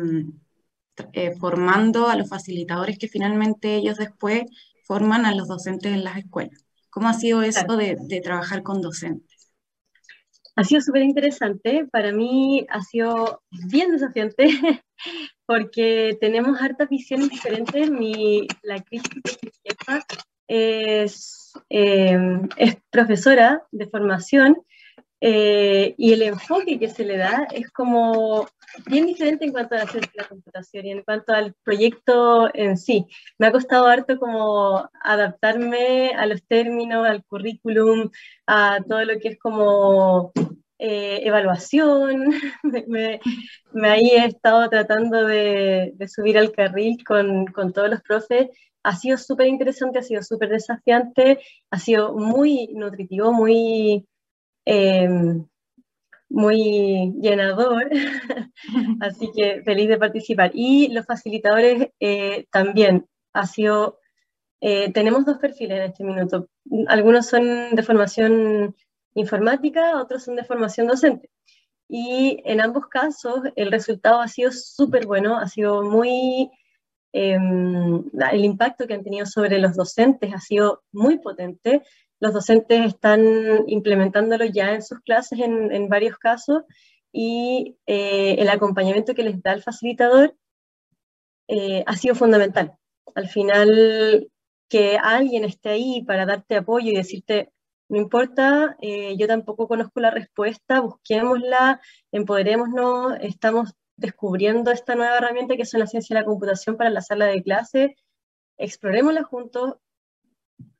eh, 1.12 1.34
formando 1.36 2.08
a 2.08 2.16
los 2.16 2.28
facilitadores 2.28 2.98
que 2.98 3.08
finalmente 3.08 3.74
ellos 3.74 3.98
después 3.98 4.44
forman 4.84 5.26
a 5.26 5.34
los 5.34 5.48
docentes 5.48 5.92
en 5.92 6.04
las 6.04 6.16
escuelas. 6.16 6.64
¿Cómo 6.90 7.08
ha 7.08 7.14
sido 7.14 7.42
eso 7.42 7.76
de, 7.76 7.96
de 8.00 8.20
trabajar 8.20 8.62
con 8.62 8.80
docentes? 8.80 9.37
Ha 10.58 10.64
sido 10.64 10.80
súper 10.80 11.02
interesante, 11.02 11.86
para 11.92 12.10
mí 12.10 12.66
ha 12.68 12.80
sido 12.80 13.44
bien 13.70 13.92
desafiante 13.92 14.48
porque 15.46 16.18
tenemos 16.20 16.60
hartas 16.60 16.88
visiones 16.88 17.28
diferentes. 17.28 17.88
Mi, 17.88 18.48
la 18.64 18.82
crítica 18.82 19.30
es, 20.48 21.52
em, 21.68 22.48
es 22.56 22.76
profesora 22.90 23.62
de 23.70 23.86
formación 23.86 24.56
eh, 25.20 25.94
y 25.98 26.12
el 26.12 26.22
enfoque 26.22 26.78
que 26.78 26.88
se 26.88 27.04
le 27.04 27.16
da 27.16 27.48
es 27.52 27.70
como 27.70 28.46
bien 28.86 29.06
diferente 29.06 29.44
en 29.44 29.50
cuanto 29.50 29.74
a 29.74 29.78
la 29.78 29.86
la 30.14 30.28
computación 30.28 30.86
y 30.86 30.92
en 30.92 31.02
cuanto 31.02 31.32
al 31.32 31.54
proyecto 31.64 32.48
en 32.54 32.76
sí. 32.76 33.06
Me 33.38 33.48
ha 33.48 33.52
costado 33.52 33.86
harto 33.86 34.18
como 34.18 34.88
adaptarme 35.02 36.12
a 36.16 36.26
los 36.26 36.44
términos, 36.44 37.06
al 37.06 37.24
currículum, 37.24 38.10
a 38.46 38.78
todo 38.88 39.04
lo 39.04 39.18
que 39.18 39.28
es 39.28 39.38
como 39.38 40.32
eh, 40.78 41.20
evaluación. 41.24 42.30
me, 42.62 43.20
me, 43.72 43.88
ahí 43.88 44.10
he 44.10 44.26
estado 44.26 44.68
tratando 44.68 45.26
de, 45.26 45.94
subir 46.08 46.38
al 46.38 46.52
carril 46.52 47.04
con, 47.04 47.46
con, 47.46 47.72
todos 47.72 47.90
los 47.90 48.02
profes. 48.02 48.48
Ha 48.82 48.96
sido 48.96 49.18
súper 49.18 49.48
interesante, 49.48 49.98
ha 49.98 50.02
sido 50.02 50.22
súper 50.22 50.50
desafiante, 50.50 51.40
ha 51.70 51.78
sido 51.78 52.14
muy 52.14 52.68
nutritivo, 52.74 53.32
muy... 53.32 54.06
Eh, 54.64 55.08
muy 56.28 57.14
llenador, 57.20 57.88
así 59.00 59.30
que 59.34 59.62
feliz 59.62 59.88
de 59.88 59.98
participar. 59.98 60.50
Y 60.54 60.88
los 60.92 61.06
facilitadores 61.06 61.88
eh, 62.00 62.46
también, 62.50 63.06
ha 63.32 63.46
sido, 63.46 63.98
eh, 64.60 64.92
tenemos 64.92 65.24
dos 65.24 65.38
perfiles 65.38 65.78
en 65.78 65.84
este 65.90 66.04
minuto, 66.04 66.48
algunos 66.88 67.26
son 67.26 67.74
de 67.74 67.82
formación 67.82 68.76
informática, 69.14 70.00
otros 70.00 70.24
son 70.24 70.36
de 70.36 70.44
formación 70.44 70.86
docente. 70.86 71.30
Y 71.88 72.42
en 72.44 72.60
ambos 72.60 72.86
casos 72.88 73.40
el 73.56 73.70
resultado 73.72 74.20
ha 74.20 74.28
sido 74.28 74.52
súper 74.52 75.06
bueno, 75.06 75.38
ha 75.38 75.48
sido 75.48 75.82
muy, 75.82 76.50
em, 77.12 78.04
el 78.32 78.44
impacto 78.44 78.86
que 78.86 78.94
han 78.94 79.04
tenido 79.04 79.26
sobre 79.26 79.58
los 79.58 79.74
docentes 79.74 80.34
ha 80.34 80.40
sido 80.40 80.82
muy 80.92 81.18
potente 81.18 81.82
los 82.20 82.32
docentes 82.32 82.84
están 82.84 83.22
implementándolo 83.68 84.44
ya 84.44 84.74
en 84.74 84.82
sus 84.82 85.00
clases 85.00 85.38
en, 85.38 85.88
varios 85.88 86.18
casos 86.18 86.64
y 87.12 87.76
eh, 87.86 88.36
el 88.38 88.48
acompañamiento 88.48 89.14
que 89.14 89.22
les 89.22 89.40
da 89.42 89.52
el 89.52 89.62
facilitador 89.62 90.36
eh, 91.46 91.84
ha 91.86 91.96
sido 91.96 92.14
fundamental. 92.14 92.74
Al 93.14 93.28
final, 93.28 94.28
que 94.68 94.98
alguien 94.98 95.44
esté 95.44 95.70
ahí 95.70 96.02
para 96.04 96.26
darte 96.26 96.56
apoyo 96.56 96.90
y 96.90 96.96
decirte, 96.96 97.52
no 97.88 97.96
importa, 97.96 98.76
eh, 98.80 99.16
yo 99.16 99.26
tampoco 99.26 99.66
conozco 99.66 100.00
la 100.00 100.10
respuesta, 100.10 100.80
busquémosla, 100.80 101.80
empoderémonos, 102.12 103.14
estamos 103.20 103.74
descubriendo 103.96 104.70
esta 104.70 104.94
nueva 104.94 105.16
herramienta 105.16 105.56
que 105.56 105.62
es 105.62 105.74
la 105.74 105.86
ciencia 105.86 106.14
de 106.14 106.20
la 106.20 106.26
computación 106.26 106.76
para 106.76 106.90
la 106.90 107.00
sala 107.00 107.26
de 107.26 107.42
clase, 107.42 107.96
explorémosla 108.58 109.22
juntos, 109.22 109.76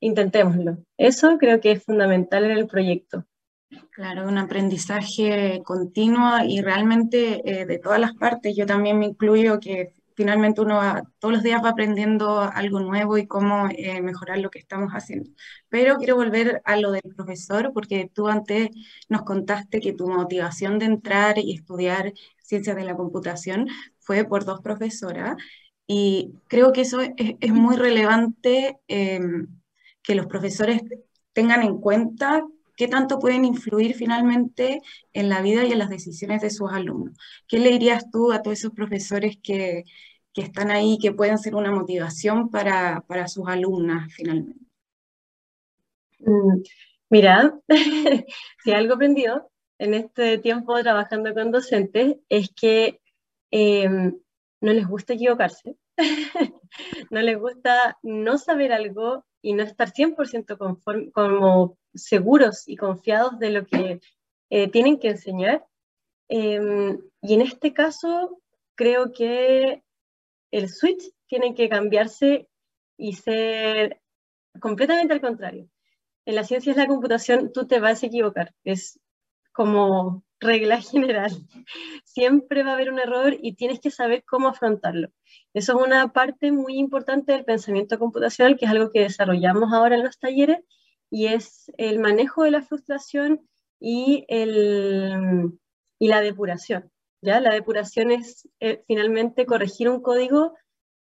intentémoslo. 0.00 0.78
Eso 0.96 1.38
creo 1.38 1.60
que 1.60 1.72
es 1.72 1.84
fundamental 1.84 2.44
en 2.44 2.52
el 2.52 2.66
proyecto. 2.66 3.24
Claro, 3.90 4.26
un 4.26 4.38
aprendizaje 4.38 5.62
continuo 5.64 6.38
y 6.46 6.62
realmente 6.62 7.42
eh, 7.44 7.66
de 7.66 7.78
todas 7.78 8.00
las 8.00 8.14
partes. 8.14 8.56
Yo 8.56 8.64
también 8.64 8.98
me 8.98 9.06
incluyo 9.06 9.60
que 9.60 9.92
finalmente 10.18 10.60
uno 10.62 10.80
todos 11.20 11.32
los 11.32 11.44
días 11.44 11.62
va 11.64 11.68
aprendiendo 11.68 12.40
algo 12.40 12.80
nuevo 12.80 13.18
y 13.18 13.28
cómo 13.28 13.68
eh, 13.70 14.02
mejorar 14.02 14.38
lo 14.38 14.50
que 14.50 14.58
estamos 14.58 14.90
haciendo. 14.90 15.30
Pero 15.68 15.96
quiero 15.98 16.16
volver 16.16 16.60
a 16.64 16.76
lo 16.76 16.90
del 16.90 17.02
profesor, 17.16 17.70
porque 17.72 18.10
tú 18.12 18.26
antes 18.26 18.70
nos 19.08 19.22
contaste 19.22 19.78
que 19.78 19.92
tu 19.92 20.08
motivación 20.08 20.80
de 20.80 20.86
entrar 20.86 21.38
y 21.38 21.54
estudiar 21.54 22.12
ciencias 22.42 22.74
de 22.74 22.82
la 22.84 22.96
computación 22.96 23.68
fue 24.00 24.24
por 24.24 24.44
dos 24.44 24.60
profesoras. 24.60 25.36
Y 25.86 26.34
creo 26.48 26.72
que 26.72 26.80
eso 26.80 27.00
es, 27.00 27.12
es 27.16 27.52
muy 27.52 27.76
relevante 27.76 28.80
eh, 28.88 29.20
que 30.02 30.16
los 30.16 30.26
profesores 30.26 30.82
tengan 31.32 31.62
en 31.62 31.78
cuenta 31.78 32.44
qué 32.78 32.86
tanto 32.86 33.18
pueden 33.18 33.44
influir 33.44 33.94
finalmente 33.94 34.80
en 35.12 35.28
la 35.28 35.42
vida 35.42 35.64
y 35.64 35.72
en 35.72 35.80
las 35.80 35.90
decisiones 35.90 36.40
de 36.40 36.50
sus 36.50 36.70
alumnos. 36.72 37.18
¿Qué 37.48 37.58
le 37.58 37.70
dirías 37.70 38.08
tú 38.10 38.32
a 38.32 38.40
todos 38.40 38.56
esos 38.56 38.72
profesores 38.72 39.36
que, 39.42 39.82
que 40.32 40.42
están 40.42 40.70
ahí, 40.70 40.96
que 41.02 41.12
pueden 41.12 41.38
ser 41.38 41.56
una 41.56 41.72
motivación 41.72 42.50
para, 42.50 43.04
para 43.08 43.26
sus 43.26 43.48
alumnas 43.48 44.12
finalmente? 44.14 44.64
Mm, 46.20 46.62
mira, 47.10 47.58
si 48.62 48.70
algo 48.70 48.94
aprendido 48.94 49.50
en 49.78 49.94
este 49.94 50.38
tiempo 50.38 50.80
trabajando 50.80 51.34
con 51.34 51.50
docentes 51.50 52.18
es 52.28 52.50
que 52.50 53.00
em, 53.50 54.16
no 54.60 54.72
les 54.72 54.86
gusta 54.86 55.14
equivocarse, 55.14 55.76
no 57.10 57.20
les 57.20 57.38
gusta 57.38 57.98
no 58.02 58.38
saber 58.38 58.72
algo 58.72 59.24
y 59.42 59.52
no 59.52 59.62
estar 59.62 59.92
100% 59.92 60.56
conforme, 60.56 61.10
como 61.12 61.78
seguros 61.94 62.66
y 62.66 62.76
confiados 62.76 63.38
de 63.38 63.50
lo 63.50 63.66
que 63.66 64.00
eh, 64.50 64.70
tienen 64.70 64.98
que 64.98 65.10
enseñar. 65.10 65.66
Em, 66.28 66.98
y 67.22 67.34
en 67.34 67.42
este 67.42 67.72
caso, 67.72 68.40
creo 68.74 69.12
que 69.12 69.82
el 70.50 70.68
switch 70.68 71.02
tiene 71.26 71.54
que 71.54 71.68
cambiarse 71.68 72.48
y 72.96 73.14
ser 73.14 74.00
completamente 74.60 75.14
al 75.14 75.20
contrario. 75.20 75.68
En 76.24 76.34
las 76.34 76.48
ciencias 76.48 76.76
de 76.76 76.82
la 76.82 76.88
computación 76.88 77.52
tú 77.52 77.66
te 77.66 77.80
vas 77.80 78.02
a 78.02 78.06
equivocar, 78.06 78.54
es 78.64 79.00
como 79.58 80.22
regla 80.38 80.80
general. 80.92 81.32
Siempre 82.04 82.62
va 82.62 82.70
a 82.70 82.74
haber 82.74 82.92
un 82.92 83.00
error 83.00 83.36
y 83.42 83.56
tienes 83.56 83.80
que 83.80 83.90
saber 83.90 84.22
cómo 84.24 84.46
afrontarlo. 84.46 85.08
Eso 85.52 85.76
es 85.76 85.84
una 85.84 86.12
parte 86.12 86.52
muy 86.52 86.78
importante 86.78 87.32
del 87.32 87.44
pensamiento 87.44 87.98
computacional, 87.98 88.56
que 88.56 88.66
es 88.66 88.70
algo 88.70 88.92
que 88.92 89.00
desarrollamos 89.00 89.72
ahora 89.72 89.96
en 89.96 90.04
los 90.04 90.20
talleres, 90.20 90.60
y 91.10 91.26
es 91.26 91.72
el 91.76 91.98
manejo 91.98 92.44
de 92.44 92.52
la 92.52 92.62
frustración 92.62 93.48
y, 93.80 94.24
el, 94.28 95.58
y 95.98 96.06
la 96.06 96.20
depuración. 96.20 96.92
¿ya? 97.20 97.40
La 97.40 97.52
depuración 97.52 98.12
es 98.12 98.48
eh, 98.60 98.84
finalmente 98.86 99.44
corregir 99.44 99.88
un 99.88 100.00
código 100.00 100.54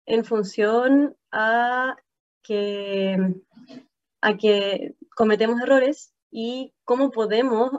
en 0.04 0.26
función 0.26 1.16
a 1.32 1.96
que, 2.42 3.16
a 4.20 4.36
que 4.36 4.96
cometemos 5.16 5.62
errores 5.62 6.12
y 6.30 6.74
cómo 6.84 7.10
podemos 7.10 7.70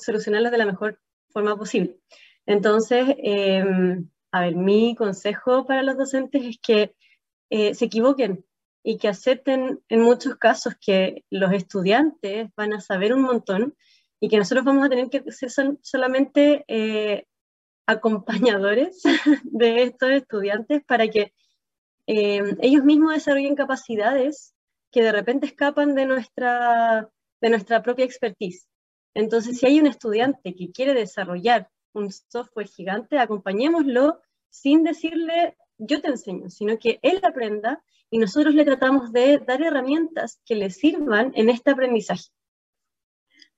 solucionarlos 0.00 0.52
de 0.52 0.58
la 0.58 0.66
mejor 0.66 1.00
forma 1.30 1.56
posible. 1.56 1.98
Entonces, 2.46 3.06
em, 3.18 4.08
a 4.32 4.40
ver, 4.42 4.56
mi 4.56 4.94
consejo 4.96 5.66
para 5.66 5.82
los 5.82 5.96
docentes 5.96 6.44
es 6.44 6.58
que 6.60 6.94
eh, 7.50 7.74
se 7.74 7.86
equivoquen, 7.86 8.44
y 8.82 8.98
que 8.98 9.08
acepten 9.08 9.82
en 9.88 10.00
muchos 10.00 10.36
casos 10.36 10.74
que 10.80 11.24
los 11.30 11.52
estudiantes 11.52 12.48
van 12.56 12.72
a 12.72 12.80
saber 12.80 13.12
un 13.14 13.22
montón 13.22 13.76
y 14.20 14.28
que 14.28 14.38
nosotros 14.38 14.64
vamos 14.64 14.86
a 14.86 14.88
tener 14.88 15.10
que 15.10 15.30
ser 15.32 15.50
solamente 15.82 16.64
eh, 16.68 17.26
acompañadores 17.86 19.02
de 19.44 19.82
estos 19.82 20.10
estudiantes 20.10 20.82
para 20.84 21.08
que 21.08 21.32
eh, 22.06 22.56
ellos 22.60 22.84
mismos 22.84 23.14
desarrollen 23.14 23.54
capacidades 23.54 24.54
que 24.90 25.02
de 25.02 25.12
repente 25.12 25.46
escapan 25.46 25.94
de 25.94 26.06
nuestra, 26.06 27.10
de 27.40 27.50
nuestra 27.50 27.82
propia 27.82 28.04
expertise. 28.04 28.66
Entonces, 29.14 29.58
si 29.58 29.66
hay 29.66 29.80
un 29.80 29.86
estudiante 29.86 30.54
que 30.54 30.70
quiere 30.70 30.94
desarrollar 30.94 31.68
un 31.92 32.10
software 32.12 32.68
gigante, 32.68 33.18
acompañémoslo 33.18 34.20
sin 34.48 34.84
decirle 34.84 35.56
yo 35.78 36.00
te 36.00 36.08
enseño, 36.08 36.50
sino 36.50 36.78
que 36.78 36.98
él 37.02 37.20
aprenda 37.22 37.82
y 38.10 38.18
nosotros 38.18 38.54
le 38.54 38.64
tratamos 38.64 39.12
de 39.12 39.38
dar 39.38 39.62
herramientas 39.62 40.40
que 40.44 40.54
le 40.54 40.70
sirvan 40.70 41.32
en 41.34 41.48
este 41.48 41.70
aprendizaje. 41.70 42.28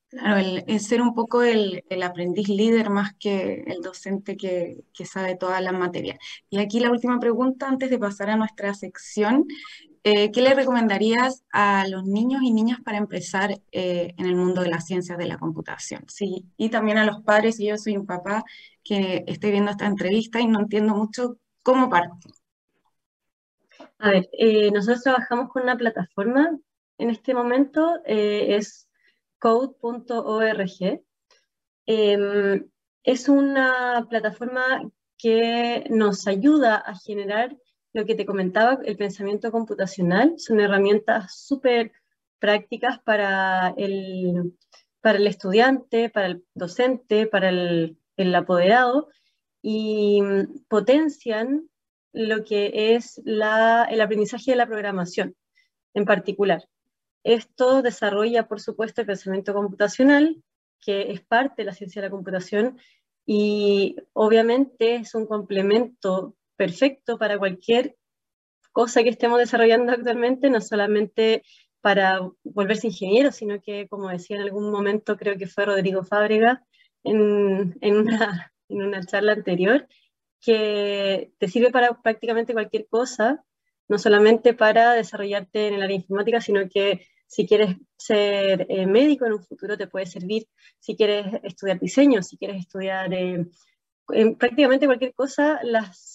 Claro, 0.08 0.62
el, 0.66 0.80
ser 0.80 1.00
un 1.00 1.14
poco 1.14 1.42
el, 1.42 1.82
aprendiz 2.02 2.48
líder 2.48 2.90
más 2.90 3.14
que 3.14 3.64
el 3.66 3.80
docente 3.80 4.36
que, 4.36 4.84
sabe 5.06 5.36
todas 5.36 5.62
las 5.62 5.72
materias. 5.72 6.18
Y 6.50 6.58
aquí 6.58 6.80
la 6.80 6.90
última 6.90 7.18
pregunta 7.18 7.66
antes 7.66 7.88
de 7.88 7.98
pasar 7.98 8.28
a 8.28 8.36
nuestra 8.36 8.74
sección. 8.74 9.46
Eh, 10.04 10.32
¿Qué 10.32 10.42
le 10.42 10.54
recomendarías 10.54 11.44
a 11.52 11.86
los 11.86 12.04
niños 12.04 12.42
y 12.42 12.52
niñas 12.52 12.80
para 12.84 12.98
empezar 12.98 13.52
eh, 13.70 14.14
en 14.16 14.26
el 14.26 14.34
mundo 14.34 14.62
de 14.62 14.68
las 14.68 14.86
ciencias 14.86 15.16
de 15.16 15.26
la 15.26 15.38
computación? 15.38 16.04
Sí, 16.08 16.44
y 16.56 16.70
también 16.70 16.98
a 16.98 17.04
los 17.04 17.22
padres, 17.22 17.60
y 17.60 17.66
yo 17.66 17.78
soy 17.78 17.96
un 17.96 18.06
papá 18.06 18.44
que 18.82 19.22
estoy 19.28 19.52
viendo 19.52 19.70
esta 19.70 19.86
entrevista 19.86 20.40
y 20.40 20.48
no 20.48 20.58
entiendo 20.58 20.94
mucho 20.96 21.38
cómo 21.62 21.88
parte. 21.88 22.28
A 23.98 24.10
ver, 24.10 24.28
eh, 24.32 24.72
nosotros 24.72 25.04
trabajamos 25.04 25.50
con 25.50 25.62
una 25.62 25.76
plataforma 25.76 26.58
en 26.98 27.10
este 27.10 27.32
momento, 27.32 28.00
es 28.04 28.88
code.org. 29.38 31.02
Em, 31.86 32.70
es 33.04 33.28
una 33.28 34.06
plataforma 34.10 34.82
que 35.16 35.84
nos 35.90 36.26
ayuda 36.26 36.76
a 36.76 36.96
generar 36.96 37.56
lo 37.92 38.04
que 38.06 38.14
te 38.14 38.26
comentaba, 38.26 38.78
el 38.84 38.96
pensamiento 38.96 39.50
computacional. 39.50 40.34
Son 40.38 40.60
herramientas 40.60 41.36
súper 41.36 41.92
prácticas 42.38 42.98
para 43.00 43.74
el, 43.76 44.54
para 45.00 45.18
el 45.18 45.26
estudiante, 45.26 46.10
para 46.10 46.26
el 46.26 46.44
docente, 46.54 47.26
para 47.26 47.50
el, 47.50 47.98
el 48.16 48.34
apoderado 48.34 49.08
y 49.62 50.20
potencian 50.68 51.68
lo 52.12 52.44
que 52.44 52.94
es 52.94 53.20
la, 53.24 53.86
el 53.90 54.00
aprendizaje 54.00 54.50
de 54.52 54.56
la 54.56 54.66
programación 54.66 55.36
en 55.94 56.04
particular. 56.04 56.68
Esto 57.24 57.82
desarrolla, 57.82 58.48
por 58.48 58.60
supuesto, 58.60 59.00
el 59.00 59.06
pensamiento 59.06 59.54
computacional, 59.54 60.42
que 60.80 61.12
es 61.12 61.20
parte 61.20 61.62
de 61.62 61.66
la 61.66 61.74
ciencia 61.74 62.02
de 62.02 62.08
la 62.08 62.10
computación 62.10 62.78
y 63.24 63.96
obviamente 64.12 64.96
es 64.96 65.14
un 65.14 65.26
complemento 65.26 66.34
perfecto 66.56 67.18
para 67.18 67.38
cualquier 67.38 67.96
cosa 68.72 69.02
que 69.02 69.10
estemos 69.10 69.38
desarrollando 69.38 69.92
actualmente, 69.92 70.50
no 70.50 70.60
solamente 70.60 71.42
para 71.80 72.20
volverse 72.44 72.86
ingeniero, 72.86 73.32
sino 73.32 73.60
que, 73.60 73.88
como 73.88 74.08
decía 74.08 74.36
en 74.36 74.42
algún 74.42 74.70
momento, 74.70 75.16
creo 75.16 75.36
que 75.36 75.46
fue 75.46 75.66
Rodrigo 75.66 76.04
Fábrega 76.04 76.64
en, 77.02 77.76
en, 77.80 77.96
una, 77.96 78.52
en 78.68 78.82
una 78.82 79.04
charla 79.04 79.32
anterior, 79.32 79.86
que 80.40 81.32
te 81.38 81.48
sirve 81.48 81.70
para 81.70 82.00
prácticamente 82.02 82.52
cualquier 82.52 82.86
cosa, 82.88 83.44
no 83.88 83.98
solamente 83.98 84.54
para 84.54 84.92
desarrollarte 84.92 85.68
en 85.68 85.74
el 85.74 85.82
área 85.82 85.96
informática, 85.96 86.40
sino 86.40 86.68
que 86.68 87.06
si 87.26 87.46
quieres 87.46 87.76
ser 87.96 88.66
eh, 88.68 88.86
médico 88.86 89.24
en 89.24 89.32
un 89.32 89.42
futuro 89.42 89.76
te 89.78 89.86
puede 89.86 90.06
servir, 90.06 90.46
si 90.78 90.96
quieres 90.96 91.26
estudiar 91.42 91.80
diseño, 91.80 92.22
si 92.22 92.36
quieres 92.36 92.58
estudiar 92.60 93.12
eh, 93.14 93.46
prácticamente 94.38 94.86
cualquier 94.86 95.14
cosa, 95.14 95.60
las 95.62 96.11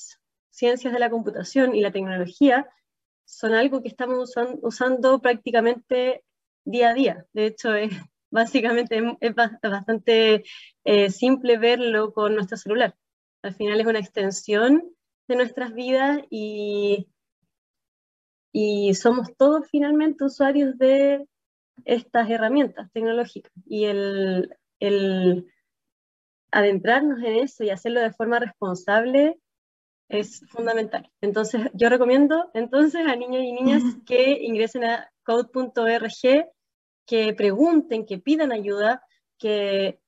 ciencias 0.58 0.94
de 0.94 1.00
la 1.00 1.10
computación 1.10 1.76
y 1.76 1.82
la 1.82 1.92
tecnología 1.92 2.68
son 3.26 3.54
algo 3.54 3.82
que 3.82 3.90
estamos 3.90 4.34
usando 4.62 5.20
prácticamente 5.20 6.24
día 6.66 6.90
a 6.90 6.94
día. 6.94 7.26
De 7.34 7.46
hecho, 7.46 7.74
es, 7.76 7.92
básicamente 8.32 9.18
es 9.20 9.36
bastante 9.36 10.44
eh, 10.84 11.10
simple 11.12 11.58
verlo 11.58 12.14
con 12.14 12.36
nuestro 12.36 12.58
celular. 12.58 12.96
Al 13.44 13.54
final 13.54 13.80
es 13.80 13.88
una 13.88 14.00
extensión 14.00 14.84
de 15.28 15.36
nuestras 15.36 15.74
vidas 15.74 16.22
y 16.30 17.08
y 18.60 18.96
somos 18.96 19.36
todos 19.38 19.68
finalmente 19.70 20.24
usuarios 20.24 20.76
de 20.80 21.28
estas 21.86 22.28
herramientas 22.28 22.92
tecnológicas 22.92 23.52
y 23.68 23.86
el, 23.86 24.56
el 24.80 25.46
adentrarnos 26.50 27.20
en 27.20 27.36
eso 27.36 27.64
y 27.64 27.70
hacerlo 27.70 28.02
de 28.02 28.14
forma 28.14 28.40
responsable 28.40 29.40
es 30.10 30.42
fundamental. 30.50 31.12
Entonces, 31.22 31.70
yo 31.74 31.90
recomiendo 31.90 32.50
entonces 32.54 33.06
a 33.06 33.16
niños 33.16 33.44
y 33.44 33.52
niñas 33.52 33.84
que 34.06 34.44
ingresen 34.44 34.86
a 34.86 35.12
code.org, 35.24 36.50
que 37.06 37.34
pregunten, 37.34 38.06
que 38.06 38.18
pidan 38.18 38.52
ayuda, 38.52 39.04
que 39.38 40.00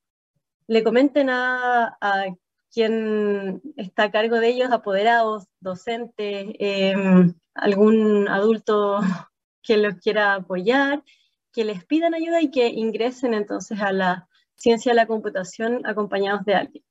le 0.67 0.83
comenten 0.83 1.29
a, 1.29 1.97
a 1.99 2.25
quien 2.71 3.61
está 3.75 4.03
a 4.03 4.11
cargo 4.11 4.39
de 4.39 4.49
ellos, 4.49 4.71
apoderados, 4.71 5.45
docentes, 5.59 6.47
em, 6.59 7.33
algún 7.53 8.27
adulto 8.27 8.99
que 9.61 9.77
los 9.77 9.95
quiera 9.95 10.35
apoyar, 10.35 11.03
que 11.51 11.65
les 11.65 11.85
pidan 11.85 12.13
ayuda 12.13 12.41
y 12.41 12.51
que 12.51 12.67
ingresen 12.67 13.33
entonces 13.33 13.81
a 13.81 13.91
la 13.91 14.27
ciencia 14.55 14.91
de 14.91 14.97
la 14.97 15.07
computación 15.07 15.85
acompañados 15.85 16.45
de 16.45 16.55
alguien. 16.55 16.83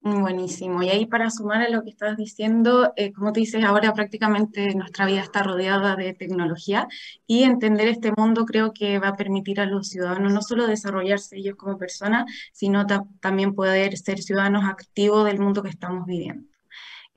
Buenísimo. 0.00 0.82
Y 0.82 0.90
ahí 0.90 1.06
para 1.06 1.28
sumar 1.28 1.60
a 1.60 1.68
lo 1.68 1.82
que 1.82 1.90
estás 1.90 2.16
diciendo, 2.16 2.92
eh, 2.96 3.12
como 3.12 3.32
te 3.32 3.40
dices, 3.40 3.64
ahora 3.64 3.92
prácticamente 3.92 4.74
nuestra 4.74 5.06
vida 5.06 5.20
está 5.20 5.42
rodeada 5.42 5.96
de 5.96 6.14
tecnología 6.14 6.86
y 7.26 7.42
entender 7.42 7.88
este 7.88 8.12
mundo 8.16 8.44
creo 8.46 8.72
que 8.72 8.98
va 9.00 9.08
a 9.08 9.16
permitir 9.16 9.60
a 9.60 9.66
los 9.66 9.88
ciudadanos 9.88 10.32
no 10.32 10.40
solo 10.40 10.66
desarrollarse 10.68 11.36
ellos 11.36 11.56
como 11.56 11.78
personas, 11.78 12.26
sino 12.52 12.86
también 13.20 13.54
poder 13.54 13.96
ser 13.98 14.22
ciudadanos 14.22 14.64
activos 14.64 15.24
del 15.26 15.40
mundo 15.40 15.62
que 15.62 15.70
estamos 15.70 16.06
viviendo. 16.06 16.48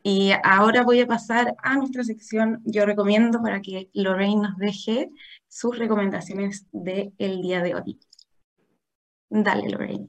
Y 0.03 0.31
ahora 0.43 0.83
voy 0.83 1.01
a 1.01 1.07
pasar 1.07 1.55
a 1.61 1.77
nuestra 1.77 2.03
sección. 2.03 2.61
Yo 2.65 2.85
recomiendo 2.87 3.41
para 3.43 3.61
que 3.61 3.89
Lorraine 3.93 4.41
nos 4.41 4.57
deje 4.57 5.09
sus 5.47 5.77
recomendaciones 5.77 6.65
del 6.71 7.41
día 7.41 7.61
de 7.61 7.75
hoy. 7.75 7.99
Dale, 9.29 9.69
Lorraine. 9.69 10.07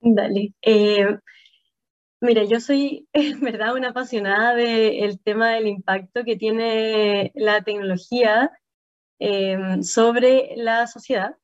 Dale. 0.00 0.52
Eh, 0.60 1.06
mire, 2.22 2.48
yo 2.48 2.60
soy, 2.60 3.08
en 3.12 3.40
verdad, 3.40 3.74
una 3.74 3.90
apasionada 3.90 4.54
del 4.54 5.20
tema 5.20 5.50
del 5.50 5.66
impacto 5.66 6.24
que 6.24 6.36
tiene 6.36 7.32
la 7.34 7.62
tecnología 7.62 8.50
eh, 9.18 9.82
sobre 9.82 10.54
la 10.56 10.86
sociedad. 10.86 11.36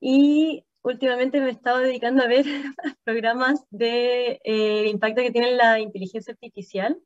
Y 0.00 0.64
últimamente 0.82 1.40
me 1.40 1.48
he 1.48 1.50
estado 1.52 1.78
dedicando 1.78 2.22
a 2.22 2.28
ver 2.28 2.44
programas 3.04 3.64
de 3.70 4.40
eh, 4.44 4.88
impacto 4.88 5.22
que 5.22 5.30
tiene 5.30 5.52
la 5.52 5.80
inteligencia 5.80 6.32
artificial 6.32 6.98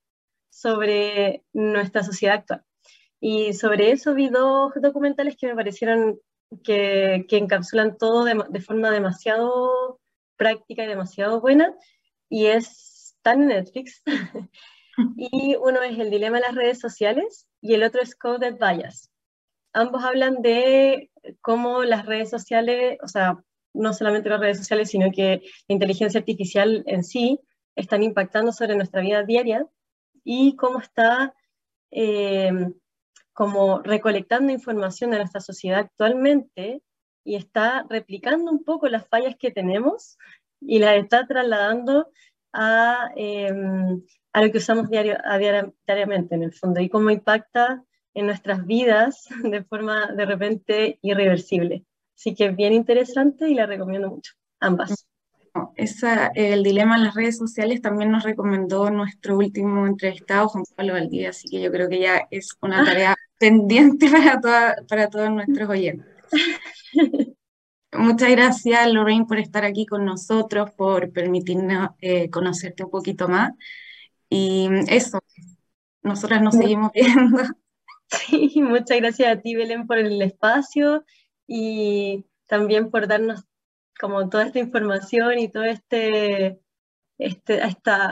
sobre 0.51 1.45
nuestra 1.53 2.03
sociedad 2.03 2.37
actual. 2.37 2.65
Y 3.21 3.55
sobre 3.55 3.93
eso 3.93 4.15
vi 4.15 4.29
dos 4.29 4.73
documentales 4.83 5.37
que 5.37 5.47
me 5.47 5.55
parecieron 5.55 6.19
que, 6.65 7.25
que 7.29 7.39
encapsulan 7.39 7.99
todo 7.99 8.25
de, 8.25 8.45
de, 8.51 8.61
forma 8.61 8.91
demasiado 8.91 10.01
práctica 10.37 10.85
y 10.85 10.87
demasiado 10.87 11.41
buena, 11.41 11.75
y 12.29 12.47
es 12.47 12.96
tan 13.27 13.43
en 13.43 13.49
Netflix. 13.49 14.05
y 15.17 15.57
uno 15.57 15.83
es 15.83 15.99
El 15.99 16.11
dilema 16.11 16.37
de 16.37 16.45
las 16.47 16.55
redes 16.55 16.79
sociales 16.79 17.49
y 17.61 17.75
el 17.75 17.83
otro 17.83 18.01
es 18.01 18.15
Coded 18.15 18.55
Bias. 18.55 19.11
Ambos 19.73 20.05
hablan 20.05 20.43
de 20.43 21.11
cómo 21.41 21.83
las 21.83 22.07
redes 22.07 22.31
sociales, 22.31 22.99
o 23.03 23.09
sea, 23.09 23.43
no 23.75 23.93
solamente 23.93 24.29
las 24.29 24.39
redes 24.39 24.59
sociales, 24.59 24.91
sino 24.91 25.11
que 25.11 25.43
la 25.67 25.73
inteligencia 25.75 26.21
artificial 26.21 26.85
en 26.87 27.03
sí 27.03 27.41
están 27.75 28.05
impactando 28.05 28.53
sobre 28.53 28.77
nuestra 28.77 29.03
vida 29.03 29.25
diaria 29.25 29.67
y 30.23 30.55
cómo 30.55 30.79
está 30.79 31.35
eh, 31.91 32.53
como 33.33 33.81
recolectando 33.81 34.53
información 34.53 35.11
de 35.11 35.19
nuestra 35.19 35.41
sociedad 35.41 35.81
actualmente 35.81 36.81
y 37.25 37.35
está 37.35 37.85
replicando 37.91 38.53
un 38.53 38.63
poco 38.63 38.89
las 38.89 39.09
fallas 39.09 39.35
que 39.37 39.51
tenemos 39.51 40.17
y 40.61 40.79
las 40.79 40.97
está 40.97 41.27
trasladando 41.27 42.09
a, 42.57 43.11
eh, 43.17 43.53
a 44.33 44.43
lo 44.43 44.51
que 44.51 44.59
usamos 44.59 44.89
diario, 44.89 45.17
a 45.25 45.39
diariamente 45.39 46.35
en 46.35 46.43
el 46.43 46.53
fondo 46.53 46.81
y 46.81 46.89
cómo 46.89 47.11
impacta 47.11 47.85
en 48.15 48.27
nuestras 48.27 48.67
vidas 48.67 49.29
de 49.45 49.63
forma 49.65 50.07
de 50.13 50.25
repente 50.25 50.99
irreversible. 51.03 51.85
Así 52.17 52.35
que 52.35 52.47
es 52.47 52.57
bien 52.57 52.73
interesante 52.73 53.49
y 53.49 53.55
la 53.55 53.67
recomiendo 53.67 54.09
mucho, 54.09 54.33
ambas. 54.59 55.07
esa, 55.77 56.29
el 56.29 56.63
dilema 56.63 56.97
en 56.97 57.05
las 57.05 57.15
redes 57.15 57.37
sociales 57.37 57.83
también 57.83 58.11
nos 58.11 58.25
recomendó 58.25 58.91
nuestro 58.91 59.37
último 59.37 59.87
entrevistado, 59.87 60.49
Juan 60.49 60.65
Pablo 60.75 60.95
Valdía, 60.95 61.31
así 61.31 61.47
que 61.49 61.61
yo 61.61 61.71
creo 61.71 61.91
que 61.91 62.01
ya 62.01 62.27
es 62.31 62.57
una 62.63 62.85
tarea 62.85 63.15
pendiente 63.39 64.09
para, 64.43 64.77
para 64.89 65.11
todos 65.11 65.31
nuestros 65.31 65.69
oyentes. 65.69 66.07
Muchas 67.99 68.31
gracias, 68.31 68.93
Lorraine, 68.93 69.27
por 69.27 69.39
estar 69.39 69.65
aquí 69.65 69.87
con 69.87 70.05
nosotros, 70.05 70.71
por 70.73 71.13
permitirnos 71.13 71.91
eh, 72.01 72.31
conocerte 72.31 72.85
un 72.85 72.91
poquito 72.91 73.29
más. 73.29 73.53
Y 74.29 74.69
eso, 74.89 75.21
nosotras 76.03 76.43
nos 76.43 76.55
seguimos 76.55 76.93
viendo. 76.93 77.43
Sí, 78.09 78.53
muchas 78.63 78.99
gracias 78.99 79.37
a 79.37 79.41
ti, 79.41 79.57
Belén, 79.57 79.89
por 79.89 79.99
el 79.99 80.23
espacio 80.23 81.05
y 81.45 82.25
también 82.47 82.89
por 82.93 83.09
darnos 83.09 83.45
como 83.99 84.29
toda 84.29 84.47
esta 84.47 84.61
información 84.61 85.41
y 85.41 85.49
todo 85.49 85.65
este, 85.65 86.61
este, 87.19 87.63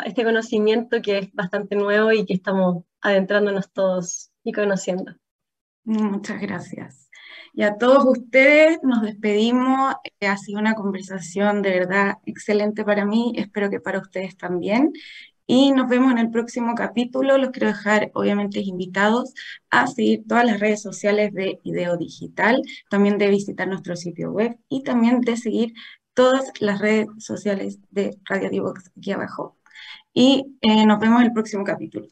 este 0.05 0.25
conocimiento 0.25 1.01
que 1.01 1.18
es 1.18 1.33
bastante 1.33 1.77
nuevo 1.77 2.11
y 2.11 2.27
que 2.27 2.35
estamos 2.35 2.85
adentrándonos 3.01 3.70
todos 3.73 4.33
y 4.42 4.53
conociendo. 4.53 5.14
Muchas 5.85 6.40
gracias. 6.40 7.04
Y 7.57 7.62
a 7.62 7.77
todos 7.79 8.05
ustedes 8.05 8.81
nos 8.83 9.03
despedimos. 9.03 9.95
Eh, 10.21 10.27
ha 10.27 10.37
sido 10.37 10.59
una 10.59 10.75
conversación 10.75 11.62
de 11.62 11.71
verdad 11.71 12.19
excelente 12.27 12.85
para 12.85 13.05
mí, 13.07 13.33
espero 13.37 13.71
que 13.71 13.81
para 13.81 14.01
ustedes 14.01 14.37
también. 14.37 14.93
Y 15.47 15.73
nos 15.73 15.88
vemos 15.88 16.11
en 16.12 16.19
el 16.19 16.31
próximo 16.31 16.75
capítulo. 16.75 17.38
Los 17.38 17.51
quiero 17.51 17.69
dejar, 17.69 18.11
obviamente, 18.14 18.61
invitados 18.61 19.35
a 19.71 19.87
seguir 19.87 20.25
todas 20.27 20.47
las 20.47 20.59
redes 20.61 20.83
sociales 20.83 21.33
de 21.33 21.61
Ideo 21.62 21.97
Digital, 21.97 22.62
también 22.90 23.19
de 23.19 23.29
visitar 23.31 23.69
nuestro 23.69 23.95
sitio 23.97 24.33
web 24.33 24.59
y 24.69 24.83
también 24.83 25.21
de 25.21 25.37
seguir 25.37 25.75
todas 26.14 26.51
las 26.61 26.81
redes 26.81 27.09
sociales 27.19 27.79
de 27.90 28.19
Radio 28.25 28.51
Divox 28.51 28.90
aquí 28.97 29.12
abajo. 29.12 29.59
Y 30.12 30.57
eh, 30.62 30.87
nos 30.87 30.99
vemos 31.01 31.21
en 31.21 31.27
el 31.27 31.33
próximo 31.33 31.64
capítulo. 31.64 32.09